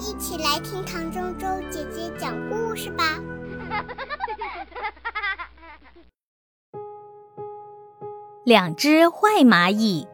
[0.00, 3.20] 一起来听唐周周姐姐讲故事吧。
[8.44, 10.06] 两只坏蚂蚁。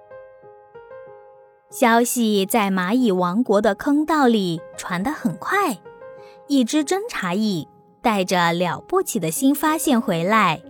[1.71, 5.79] 消息在蚂蚁王国的坑道里传得很快，
[6.47, 7.69] 一只侦察蚁
[8.01, 10.63] 带着了不起的新发现回来，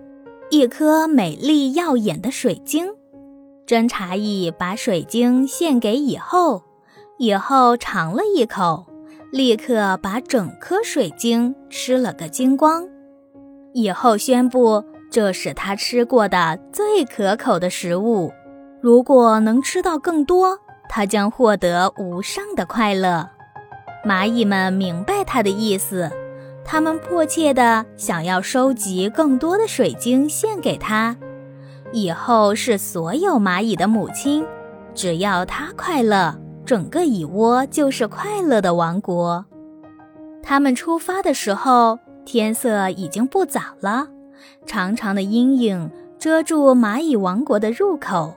[0.51, 2.89] 一颗美丽耀眼的水晶。
[3.65, 6.65] 侦察蚁把水晶献给蚁后，
[7.19, 8.87] 蚁后尝了一口。
[9.35, 12.89] 立刻把整颗水晶吃了个精光，
[13.73, 18.33] 以后宣布这是他吃过的最可口的食物。
[18.81, 20.57] 如果能吃到更多，
[20.89, 23.29] 他将获得无上的快乐。
[24.07, 26.09] 蚂蚁们明白他的意思，
[26.65, 31.17] 他们迫切地想要收集更多的水晶献给他。
[31.91, 34.47] 以后是所有蚂蚁的母亲，
[34.95, 36.39] 只要他快乐。
[36.65, 39.45] 整个蚁窝就是快乐的王国。
[40.43, 44.09] 他们出发的时候，天色已经不早了。
[44.67, 48.35] 长长的阴影遮住蚂蚁王国的入口，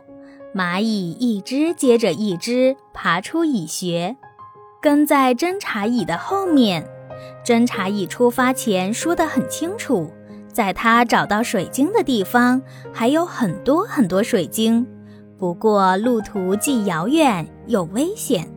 [0.53, 4.15] 蚂蚁一只接着一只爬出蚁穴，
[4.81, 6.87] 跟在侦察蚁的后面。
[7.45, 10.11] 侦察蚁出发前说得很清楚，
[10.51, 12.61] 在他找到水晶的地方，
[12.93, 14.85] 还有很多很多水晶。
[15.37, 18.49] 不过路途既遥远又危险，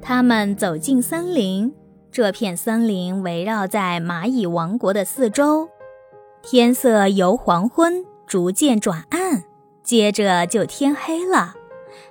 [0.00, 1.72] 他们走进森林。
[2.10, 5.68] 这片森林围绕在蚂蚁王国的四周。
[6.42, 9.44] 天色由黄昏逐渐转暗，
[9.82, 11.54] 接着就天黑了。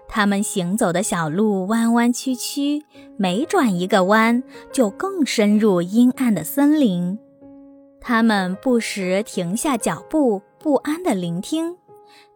[0.08, 2.84] 他们行走的小路弯弯曲曲，
[3.18, 7.20] 每转一个弯就更深入阴暗的森林。
[8.00, 11.76] 他们不时停下脚步，不安地聆听。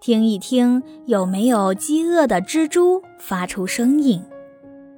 [0.06, 4.24] 听一听，有没有饥饿的蜘蛛发出声音？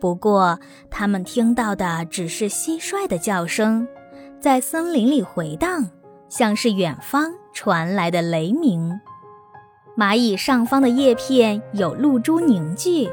[0.01, 3.87] 不过，他们听到的只是蟋蟀的叫声，
[4.41, 5.89] 在森林里回荡，
[6.27, 8.99] 像是远方传来的雷鸣。
[9.97, 13.09] 蚂蚁上方的叶片有露珠凝聚，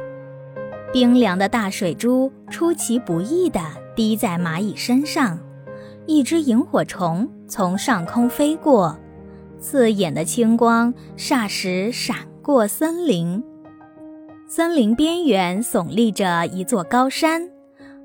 [0.92, 3.60] 冰凉的大水珠出其不意地
[3.94, 5.38] 滴在蚂蚁身上。
[6.06, 8.98] 一只萤火虫从上空飞过。
[9.64, 13.42] 刺眼的青光霎时闪过森林，
[14.46, 17.48] 森林边缘耸立着一座高山。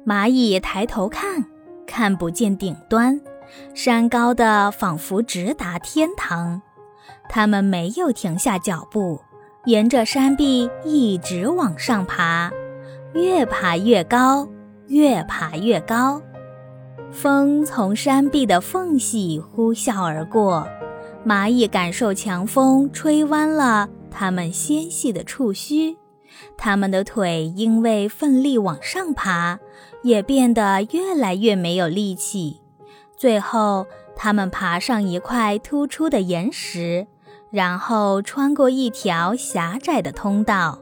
[0.05, 1.45] 蚂蚁抬头看，
[1.85, 3.19] 看不见顶端，
[3.73, 6.61] 山高的仿佛直达天堂。
[7.27, 9.19] 它们没有停下脚步，
[9.65, 12.49] 沿着山壁一直往上爬，
[13.13, 14.47] 越爬越高，
[14.87, 16.21] 越爬越高。
[17.11, 20.65] 风从山壁的缝隙呼啸而过。
[21.25, 25.97] 蚂蚁感受强风吹弯了它们纤细的触须，
[26.57, 29.59] 它们的腿因为奋力往上爬，
[30.02, 32.62] 也变得越来越没有力气。
[33.18, 33.85] 最后，
[34.16, 37.06] 它们爬上一块突出的岩石，
[37.51, 40.80] 然后穿过一条狭窄的通道。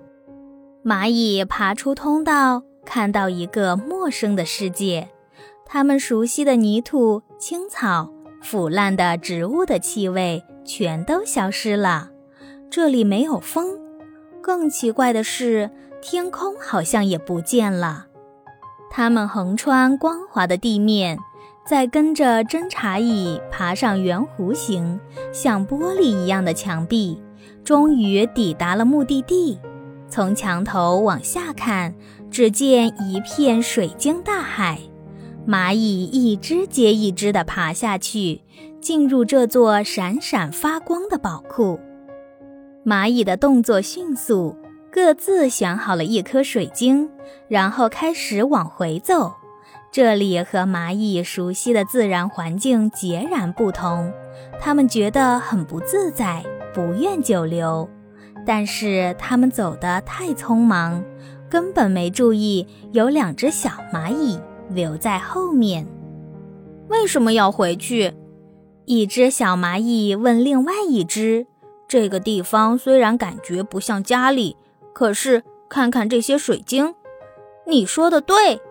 [0.86, 5.09] 蚂蚁爬出通道，看到一个陌生的世界，
[5.66, 8.14] 它们熟悉的泥土、青草。
[8.42, 12.09] 腐烂的植物的气味全都消失了，
[12.70, 13.80] 这里没有风。
[14.42, 15.70] 更奇怪的是，
[16.02, 18.06] 天空好像也不见了。
[18.90, 21.18] 它们横穿光滑的地面，
[21.66, 25.00] 再跟着侦察蚁爬上圆弧形、
[25.34, 27.22] 像玻璃一样的墙壁，
[27.64, 29.59] 终于抵达了目的地。
[30.09, 31.94] 从墙头往下看，
[32.31, 34.80] 只见一片水晶大海。
[35.47, 38.41] 蚂蚁一只接一只地爬下去，
[38.81, 41.80] 进入这座闪闪发光的宝库。
[42.85, 44.57] 蚂蚁的动作迅速，
[44.91, 47.09] 各自选好了一颗水晶，
[47.47, 49.34] 然后开始往回走。
[49.90, 54.12] 这里和蚂蚁熟悉的自然环境截然不同，
[54.59, 56.44] 它们觉得很不自在，
[56.74, 57.90] 不愿久留。
[58.46, 61.02] 但是它们走得太匆忙，
[61.50, 64.38] 根本没注意有两只小蚂蚁。
[64.69, 65.86] 留在后面，
[66.90, 68.14] 为什么要回去？
[68.86, 71.48] 一只小蚂蚁问另外一只
[71.88, 74.56] ：“这个地方虽然感觉不像家里，
[74.94, 76.96] 可是看看这些水晶。”
[77.68, 78.62] 你说的对。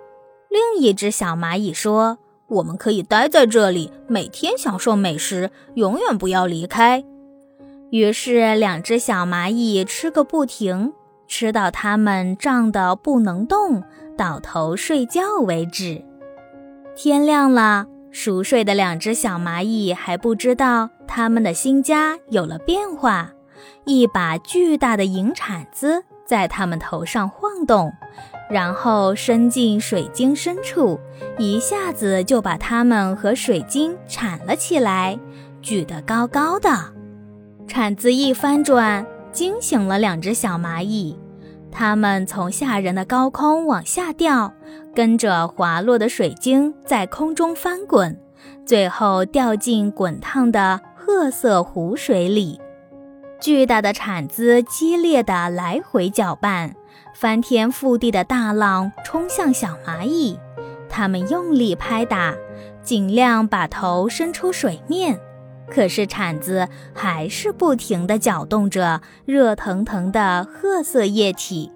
[0.48, 7.04] 另一只小蚂蚁说：“我们可以待在这里，每天享受美食，永远不要离开。”
[7.90, 10.92] 于是，两只小蚂蚁吃个不停。
[11.28, 13.82] 吃到它们胀得不能动、
[14.16, 16.02] 倒头睡觉为止。
[16.94, 23.32] 天亮了，熟睡的两只小蚂蚁还不知道它们的新家有了变化。
[23.84, 27.92] 一把巨大的银铲子在它们头上晃动，
[28.50, 30.98] 然后伸进水晶深处，
[31.38, 35.18] 一下子就把它们和水晶铲了起来，
[35.62, 36.70] 举得高高的。
[37.68, 41.16] 铲子一翻转，惊醒了两只小蚂蚁。
[41.70, 44.52] 它们从吓人的高空往下掉，
[44.94, 48.18] 跟着滑落的水晶在空中翻滚，
[48.64, 52.60] 最后掉进滚烫的褐色湖水里。
[53.38, 56.74] 巨大的铲子激烈地来回搅拌，
[57.14, 60.38] 翻天覆地的大浪冲向小蚂蚁，
[60.88, 62.34] 它们用力拍打，
[62.82, 65.20] 尽量把头伸出水面，
[65.70, 71.70] 可是铲子还是不停地搅动着热腾腾的褐色液体。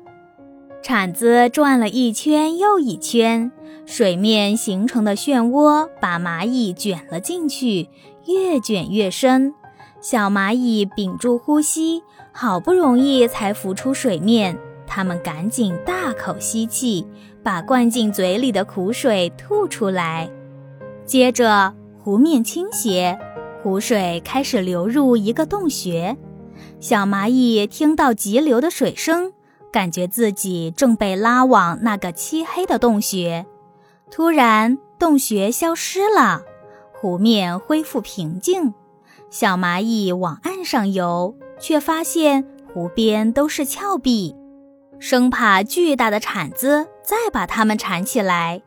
[0.83, 3.53] 铲子转了一圈又一圈，
[3.85, 7.89] 水面形成的漩涡把蚂蚁卷了进去，
[8.27, 9.55] 越卷越深。
[10.01, 12.03] 小蚂蚁屏住呼吸，
[12.33, 14.59] 好不容易才浮出水面。
[14.87, 17.07] 它们赶紧大口吸气，
[17.43, 20.31] 把灌进嘴里的苦水吐出来。
[21.05, 23.19] 接着，湖面倾斜，
[23.63, 26.17] 湖水开始流入一个洞穴。
[26.79, 29.33] 小蚂蚁听到急流的水声，
[29.71, 33.45] 感觉自己正被拉往那个漆黑的洞穴。
[34.11, 36.43] 突然，洞穴消失了，
[36.93, 38.73] 湖面恢复平静。
[39.29, 44.35] 小蚂蚁往岸上游，却发现湖边都是峭壁，
[44.99, 48.63] 生怕巨大的铲子再把它们铲起来。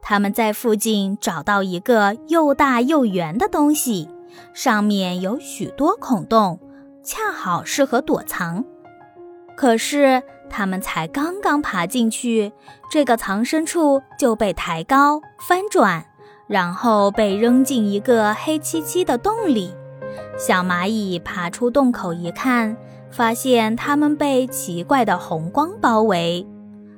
[0.00, 4.08] 他们在附近找到一个又大又圆的东西，
[4.52, 6.58] 上面有许多孔洞，
[7.02, 8.64] 恰好适合躲藏。
[9.56, 12.52] 可是他们才刚刚爬进去，
[12.90, 16.04] 这个藏身处就被抬高、翻转，
[16.48, 19.74] 然后被扔进一个黑漆漆的洞里。
[20.36, 22.76] 小蚂蚁爬出洞口一看，
[23.10, 26.44] 发现它们被奇怪的红光包围，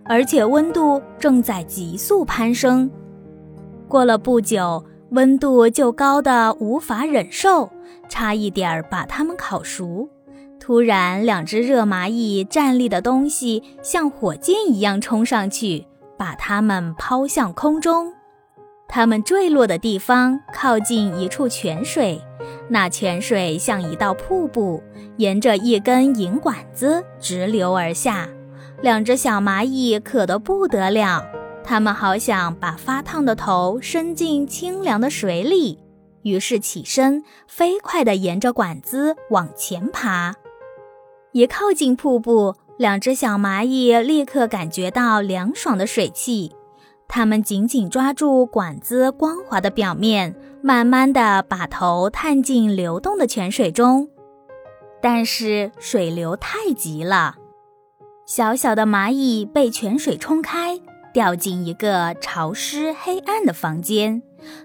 [0.04, 2.90] 而且温度正在急速攀升。
[3.88, 7.70] 过了不久，温度就高的无法忍受，
[8.08, 10.08] 差一点儿把它们烤熟。
[10.58, 15.86] 突然，两只热蚂蚁站立的东西像火箭一样冲上去，
[16.16, 18.12] 把它们抛向空中。
[18.88, 22.20] 它们坠落的地方靠近一处泉水。
[22.68, 24.82] 那泉水像一道瀑布，
[25.18, 28.28] 沿着一根银管子直流而下。
[28.82, 31.24] 两只小蚂蚁渴得不得了，
[31.68, 35.80] 它们好想把发烫的头伸进清凉的水里，
[36.22, 40.32] 于是起身，飞快地沿着管子往前爬。
[41.32, 46.54] 一靠近瀑布，两只小蚂蚁立刻感觉到凉爽的水汽，
[47.08, 50.36] 它们紧紧抓住管子光滑的表面。
[50.62, 54.08] 慢慢地把头探进流动的泉水中，
[55.00, 57.36] 但是水流太急了，
[58.26, 60.80] 小小的蚂蚁被泉水冲开，
[61.16, 64.20] 掉进一个潮湿黑暗的房间，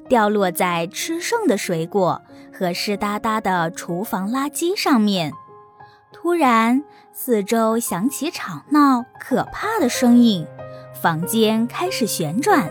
[0.09, 2.21] 掉落在吃剩的水果
[2.53, 5.31] 和湿哒哒的厨房垃圾上面。
[6.11, 6.83] 突然，
[7.13, 10.45] 四周响起吵闹、可怕的声音，
[11.01, 12.69] 房间开始旋转。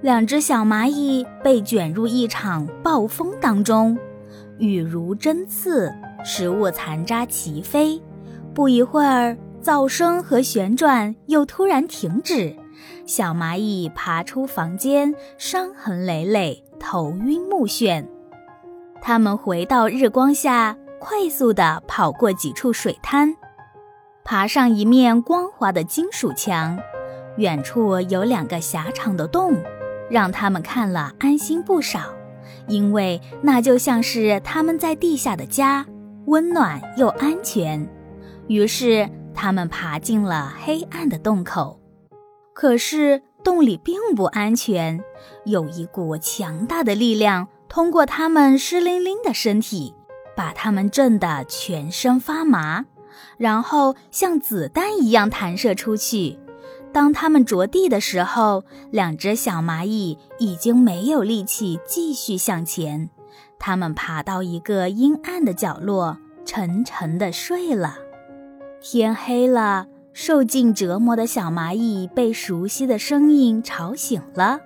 [0.00, 3.98] 两只小蚂蚁被卷入一场暴风当中，
[4.58, 5.92] 雨如针刺，
[6.24, 8.00] 食物残渣齐飞。
[8.54, 12.54] 不一会儿，噪声和旋转又突然停止，
[13.06, 18.06] 小蚂蚁爬出房间，伤痕累累，头晕目眩。
[19.00, 23.36] 它们回到日光下，快速地跑过几处水滩，
[24.24, 26.78] 爬上一面光滑的金属墙，
[27.36, 29.54] 远处有两个狭长的洞。
[30.08, 31.98] 让他们看了安心不少，
[32.68, 35.84] 因为那就像是他们在地下的家，
[36.26, 37.84] 温暖又安全。
[38.46, 41.80] 于是他们爬进了黑暗的洞口，
[42.56, 45.04] 可是洞里并不安全，
[45.44, 49.94] 有一股强大的力量通过他们湿淋淋的身体，
[50.34, 52.86] 把他们震得全身发麻，
[53.36, 56.38] 然后像子弹一样弹射出去。
[56.94, 63.10] 当它们着地的时候，两只小蚂蚁已经没有力气继续向前。
[63.58, 67.98] 它们爬到一个阴暗的角落，沉沉地睡了。
[68.80, 74.58] 天黑了，受尽折磨的小蚂蚁被熟悉的声音吵醒了，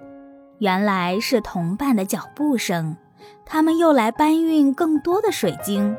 [0.58, 2.96] 原来是同伴的脚步声。
[3.44, 5.96] 他们又来搬运更多的水晶。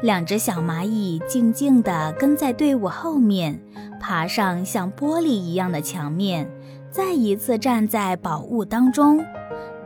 [0.00, 3.60] 两只小蚂蚁静静地跟在队伍后面，
[4.00, 6.50] 爬上像玻璃一样的墙面，
[6.90, 9.22] 再一次站在宝物当中。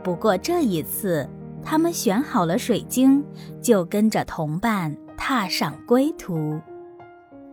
[0.01, 1.29] 不过这一次，
[1.61, 3.21] 他们选好了水晶，
[3.61, 6.57] 就跟着同伴踏上归途。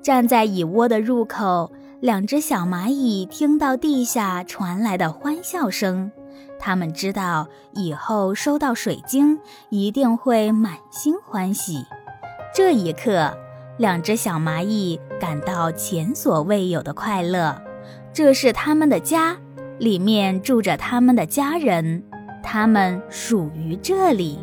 [0.06, 6.12] 站在蚁窝的入口，两只小蚂蚁听到地下传来的欢笑声，
[6.60, 11.84] 他们知道以后收到水晶一定会满心欢喜。
[12.54, 13.36] 这一刻，
[13.78, 17.60] 两只小蚂蚁感到前所未有的快乐。
[18.12, 19.36] 这是他们的家，
[19.80, 22.04] 里面住着他们的家人，
[22.44, 24.38] 他们属于这里。